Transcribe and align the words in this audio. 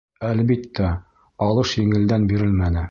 Әлбиттә, 0.29 0.87
алыш 1.49 1.77
еңелдән 1.83 2.29
бирелмәне. 2.35 2.79